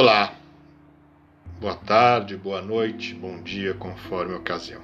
[0.00, 0.32] Olá,
[1.60, 4.80] boa tarde, boa noite, bom dia, conforme a ocasião.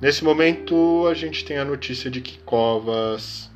[0.00, 3.48] Nesse momento, a gente tem a notícia de que Covas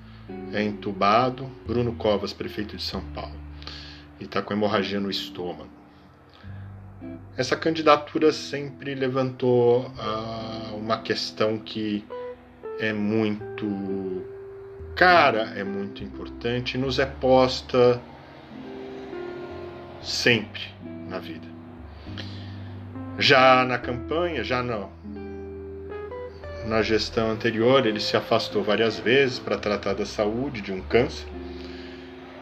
[0.53, 3.35] é entubado, Bruno Covas, prefeito de São Paulo,
[4.21, 5.73] e está com hemorragia no estômago.
[7.37, 12.05] Essa candidatura sempre levantou uh, uma questão que
[12.79, 14.25] é muito
[14.95, 18.01] cara, é muito importante, nos é posta
[20.03, 20.61] sempre
[21.09, 21.47] na vida.
[23.19, 24.91] Já na campanha, já não.
[26.67, 31.27] Na gestão anterior, ele se afastou várias vezes para tratar da saúde de um câncer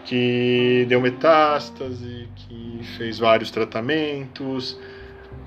[0.05, 4.79] que deu metástase, que fez vários tratamentos,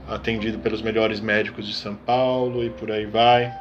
[0.07, 3.51] atendido pelos melhores médicos de São Paulo e por aí vai.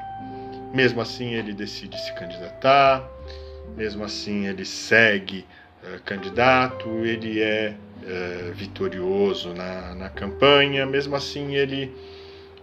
[0.74, 3.08] Mesmo assim, ele decide se candidatar,
[3.76, 5.46] mesmo assim, ele segue
[5.82, 11.94] uh, candidato, ele é uh, vitorioso na, na campanha, mesmo assim, ele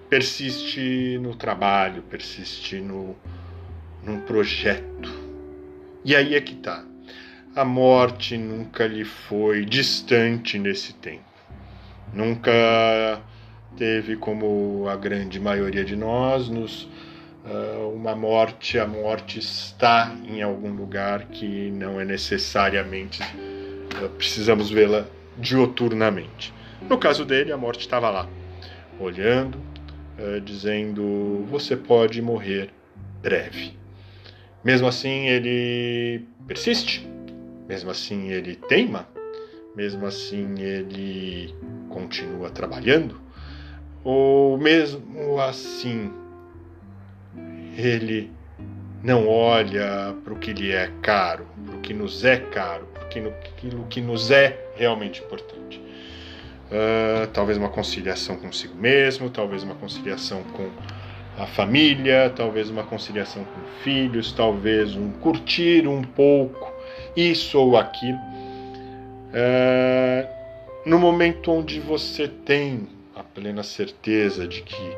[0.09, 3.16] persiste no trabalho, persiste no,
[4.03, 5.11] num projeto.
[6.03, 6.85] E aí é que tá.
[7.55, 11.23] A morte nunca lhe foi distante nesse tempo.
[12.13, 13.21] Nunca
[13.75, 20.41] teve como a grande maioria de nós nos uh, uma morte, a morte está em
[20.41, 25.05] algum lugar que não é necessariamente uh, precisamos vê-la
[25.38, 26.53] dioturnamente.
[26.89, 28.27] No caso dele, a morte estava lá,
[28.99, 29.57] olhando,
[30.17, 32.69] uh, dizendo: você pode morrer
[33.21, 33.77] breve.
[34.63, 37.08] Mesmo assim, ele persiste,
[37.67, 39.08] mesmo assim, ele teima,
[39.75, 41.53] mesmo assim, ele
[41.89, 43.19] continua trabalhando,
[44.03, 46.11] ou mesmo assim,
[47.77, 48.31] ele
[49.03, 53.03] não olha para o que lhe é caro, para o que nos é caro, para
[53.03, 55.81] aquilo que nos é realmente importante.
[56.67, 60.70] Uh, talvez uma conciliação consigo mesmo, talvez uma conciliação com
[61.38, 66.73] a família, talvez uma conciliação com filhos, talvez um curtir um pouco
[67.15, 68.17] isso ou aquilo.
[69.30, 70.27] Uh,
[70.86, 74.95] no momento onde você tem a plena certeza de que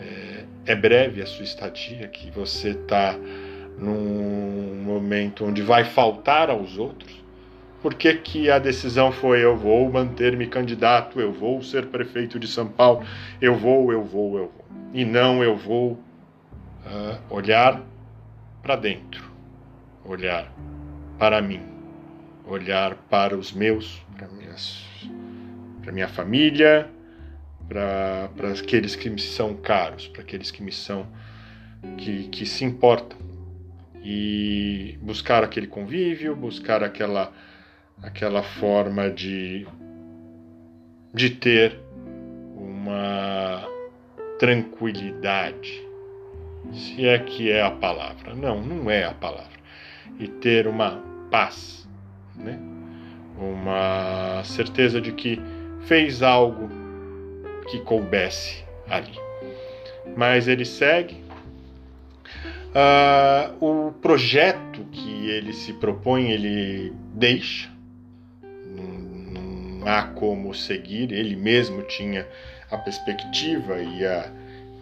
[0.00, 3.16] é, é breve a sua estadia, que você está
[3.78, 7.23] num momento onde vai faltar aos outros,
[7.84, 12.48] por que, que a decisão foi eu vou manter-me candidato, eu vou ser prefeito de
[12.48, 13.06] São Paulo,
[13.42, 14.64] eu vou, eu vou, eu vou.
[14.94, 17.82] E não eu vou uh, olhar
[18.62, 19.30] para dentro,
[20.02, 20.50] olhar
[21.18, 21.60] para mim,
[22.46, 24.82] olhar para os meus, para minhas,
[25.82, 26.88] para minha família,
[27.68, 31.06] para, aqueles que me são caros, para aqueles que me são
[31.98, 33.18] que, que se importam
[34.02, 37.30] e buscar aquele convívio, buscar aquela
[38.02, 39.66] aquela forma de,
[41.12, 41.78] de ter
[42.56, 43.66] uma
[44.38, 45.82] tranquilidade,
[46.72, 48.34] se é que é a palavra.
[48.34, 49.54] Não, não é a palavra.
[50.18, 51.88] E ter uma paz,
[52.36, 52.58] né?
[53.38, 55.40] uma certeza de que
[55.82, 56.68] fez algo
[57.68, 59.18] que coubesse ali.
[60.16, 61.24] Mas ele segue.
[62.74, 67.73] Uh, o projeto que ele se propõe, ele deixa
[69.86, 71.12] há como seguir.
[71.12, 72.26] Ele mesmo tinha
[72.70, 74.30] a perspectiva e a,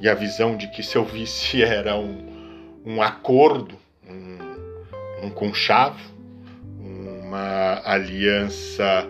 [0.00, 3.76] e a visão de que seu vice era um, um acordo,
[4.08, 6.12] um, um conchavo,
[6.78, 9.06] uma aliança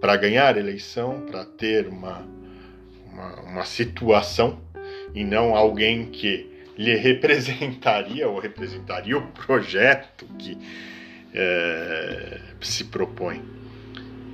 [0.00, 2.26] para ganhar a eleição, para ter uma,
[3.10, 4.60] uma, uma situação
[5.14, 10.56] e não alguém que lhe representaria ou representaria o projeto que
[11.34, 13.42] é, se propõe.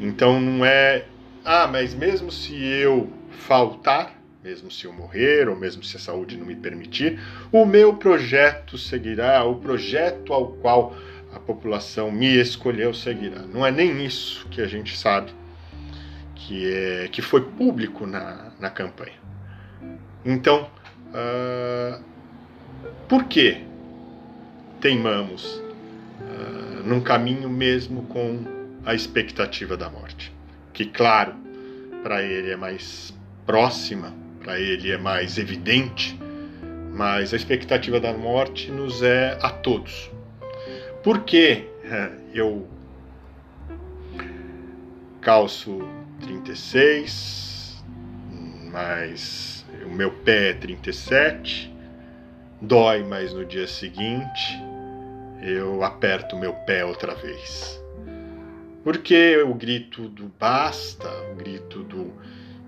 [0.00, 1.06] Então não é,
[1.44, 6.37] ah, mas mesmo se eu faltar, mesmo se eu morrer, ou mesmo se a saúde
[6.37, 10.94] não me permitir, o meu projeto seguirá, o projeto ao qual
[11.34, 13.41] a população me escolheu seguirá.
[13.43, 15.32] Não é nem isso que a gente sabe
[16.35, 19.25] que, é, que foi público na, na campanha.
[20.25, 20.69] Então,
[21.11, 22.02] uh,
[23.08, 23.64] por que
[24.81, 25.56] teimamos
[26.20, 30.33] uh, num caminho mesmo com a expectativa da morte,
[30.73, 31.35] que, claro,
[32.03, 33.15] para ele é mais
[33.47, 36.19] próxima, para ele é mais evidente,
[36.93, 40.11] mas a expectativa da morte nos é a todos.
[41.03, 42.69] Por que é, eu
[45.21, 45.89] calço
[46.21, 47.83] 36,
[48.71, 51.75] mas o meu pé é 37,
[52.61, 54.63] dói, mas no dia seguinte
[55.43, 57.84] eu aperto meu pé outra vez.
[58.85, 62.13] Porque o grito do basta, o grito do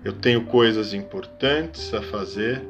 [0.03, 2.61] eu tenho coisas importantes a fazer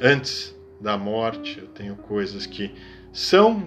[0.00, 2.74] antes da morte, eu tenho coisas que
[3.12, 3.62] são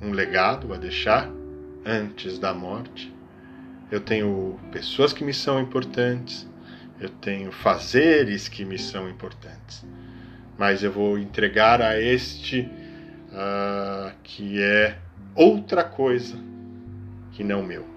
[0.00, 1.30] um legado a deixar
[1.84, 3.14] antes da morte.
[3.90, 6.48] Eu tenho pessoas que me são importantes,
[6.98, 9.84] eu tenho fazeres que me são importantes,
[10.58, 12.68] mas eu vou entregar a este
[13.28, 14.98] uh, que é
[15.36, 16.36] outra coisa
[17.32, 17.91] que não meu.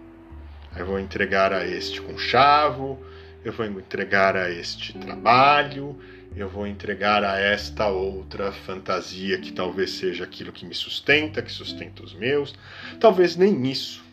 [0.75, 2.99] Eu vou entregar a este conchavo,
[3.43, 5.97] eu vou entregar a este trabalho,
[6.35, 11.51] eu vou entregar a esta outra fantasia que talvez seja aquilo que me sustenta, que
[11.51, 12.53] sustenta os meus,
[12.99, 14.03] talvez nem isso.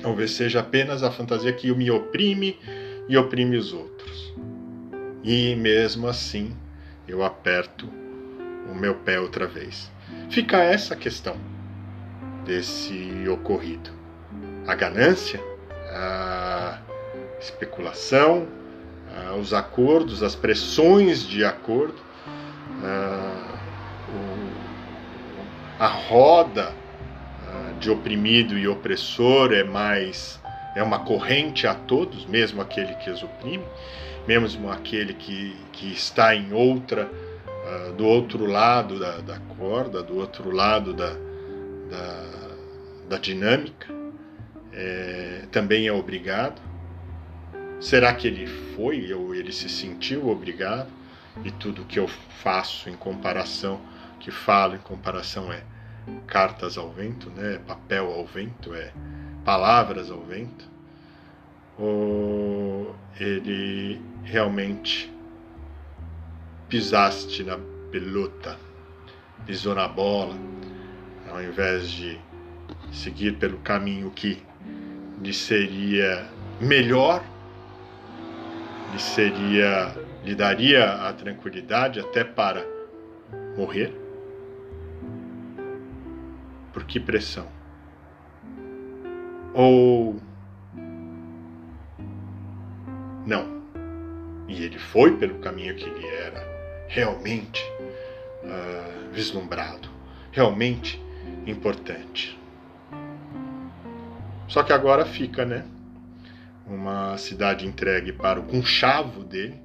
[0.00, 2.58] Talvez seja apenas a fantasia que me oprime
[3.08, 4.34] e oprime os outros.
[5.22, 6.56] E mesmo assim,
[7.06, 7.86] eu aperto
[8.70, 9.90] o meu pé outra vez.
[10.30, 11.36] Fica essa questão
[12.44, 14.05] desse ocorrido.
[14.66, 15.40] A ganância,
[15.90, 16.78] a
[17.40, 18.48] especulação,
[19.30, 22.00] uh, os acordos, as pressões de acordo,
[22.82, 23.56] uh,
[24.12, 30.40] o, a roda uh, de oprimido e opressor é mais
[30.74, 33.64] é uma corrente a todos, mesmo aquele que os oprime,
[34.26, 37.08] mesmo aquele que, que está em outra
[37.96, 41.10] do outro lado da, da, corda, do outro lado da,
[41.90, 42.24] da,
[43.08, 43.95] da dinâmica,
[44.76, 46.60] é, também é obrigado.
[47.80, 50.90] Será que ele foi ou ele se sentiu obrigado?
[51.44, 53.80] E tudo que eu faço em comparação,
[54.20, 55.62] que falo em comparação é
[56.26, 57.58] cartas ao vento, né?
[57.66, 58.92] papel ao vento, é
[59.44, 60.68] palavras ao vento?
[61.78, 65.12] Ou ele realmente
[66.68, 67.58] pisaste na
[67.90, 68.58] pelota,
[69.46, 70.36] pisou na bola,
[71.30, 72.18] ao invés de
[72.92, 74.42] seguir pelo caminho que
[75.22, 76.26] lhe seria
[76.60, 77.22] melhor
[78.92, 82.66] lhe seria lhe daria a tranquilidade até para
[83.56, 83.94] morrer?
[86.72, 87.46] Por que pressão?
[89.54, 90.16] Ou
[93.24, 93.62] não?
[94.48, 96.44] E ele foi pelo caminho que ele era
[96.88, 97.62] realmente
[98.42, 99.88] uh, vislumbrado,
[100.32, 101.00] realmente
[101.46, 102.38] importante.
[104.48, 105.64] Só que agora fica, né?
[106.66, 109.60] uma cidade entregue para o conchavo dele,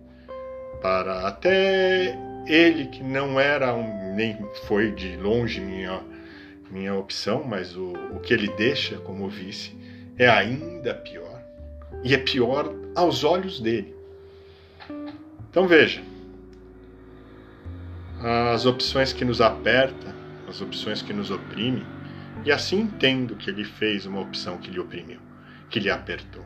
[0.81, 2.17] para até
[2.47, 4.37] ele que não era um, nem
[4.67, 6.01] foi de longe minha
[6.69, 9.75] minha opção, mas o, o que ele deixa como vice
[10.17, 11.43] é ainda pior
[12.01, 13.93] e é pior aos olhos dele.
[15.49, 16.01] Então veja,
[18.53, 20.15] as opções que nos aperta,
[20.47, 21.85] as opções que nos oprimem,
[22.43, 25.19] e assim entendo que ele fez uma opção que lhe oprimiu,
[25.69, 26.43] que lhe apertou.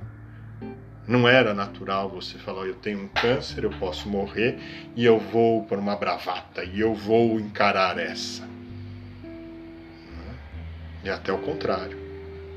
[1.08, 4.58] Não era natural você falar, eu tenho um câncer, eu posso morrer
[4.96, 8.48] e eu vou por uma bravata e eu vou encarar essa.
[11.04, 11.98] E até o contrário.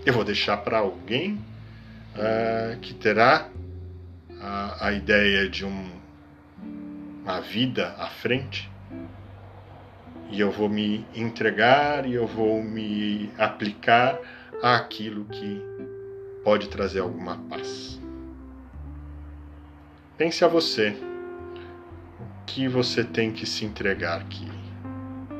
[0.07, 1.35] Eu vou deixar para alguém
[2.15, 3.51] uh, que terá
[4.41, 5.91] a, a ideia de um,
[7.23, 8.71] uma vida à frente
[10.31, 14.19] e eu vou me entregar e eu vou me aplicar
[14.63, 15.63] àquilo que
[16.45, 18.01] pode trazer alguma paz.
[20.17, 20.97] Pense a você.
[22.21, 24.47] O que você tem que se entregar que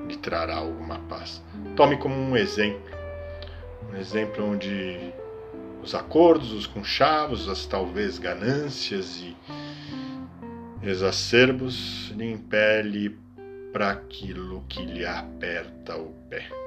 [0.07, 1.43] lhe trará alguma paz?
[1.75, 2.97] Tome como um exemplo.
[3.93, 5.13] Um exemplo onde
[5.83, 9.37] os acordos, os conchavos, as talvez ganâncias e
[10.83, 13.19] exacerbos lhe impele
[13.79, 16.58] para aquilo que lhe aperta o pé.